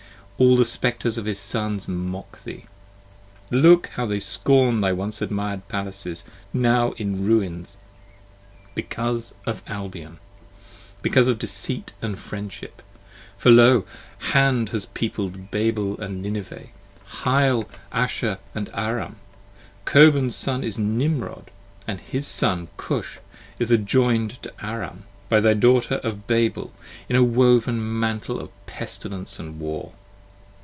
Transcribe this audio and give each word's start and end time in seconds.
all 0.37 0.57
the 0.57 0.65
Spectres 0.65 1.19
of 1.19 1.25
his 1.25 1.37
Sons 1.37 1.87
mock 1.87 2.43
thee; 2.43 2.65
Look 3.51 3.89
how 3.89 4.07
they 4.07 4.19
scorn 4.19 4.81
thy 4.81 4.91
once 4.91 5.21
admired 5.21 5.67
palaces, 5.67 6.25
now 6.51 6.93
in 6.93 7.27
ruins 7.27 7.77
Because 8.73 9.35
of 9.45 9.61
Albion; 9.67 10.17
because 11.03 11.27
of 11.27 11.37
deceit 11.37 11.91
and 12.01 12.17
friendship; 12.17 12.81
For 13.37 13.51
Lo! 13.51 13.85
Hand 14.33 14.69
has 14.69 14.87
peopled 14.87 15.51
Babel 15.51 15.97
& 15.97 15.99
Nineveh; 16.11 16.69
Hyle, 17.05 17.69
Ashur 17.91 18.39
& 18.61 18.65
Aram: 18.73 19.17
Cohan's 19.85 20.35
son 20.35 20.63
is 20.63 20.79
Nimrod: 20.79 21.51
his 21.85 22.25
son 22.25 22.67
Cush 22.77 23.19
is 23.59 23.69
adjoin'd 23.69 24.41
to 24.41 24.51
Aram, 24.65 25.03
20 25.29 25.29
By 25.29 25.39
the 25.39 25.53
Daughter 25.53 25.95
of 25.97 26.25
Babel, 26.25 26.73
in 27.07 27.15
a 27.15 27.23
woven 27.23 27.99
mantle 27.99 28.39
of 28.39 28.49
pestilence 28.65 29.37
& 29.39 29.39
war. 29.39 29.93